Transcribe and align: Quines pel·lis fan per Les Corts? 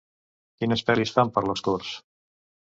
Quines 0.63 0.83
pel·lis 0.87 1.13
fan 1.19 1.33
per 1.37 1.45
Les 1.51 1.65
Corts? 1.71 1.95